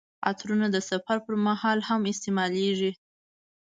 [0.29, 2.91] عطرونه د سفر پر مهال هم استعمالیږي.